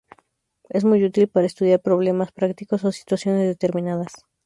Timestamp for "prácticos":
2.31-2.83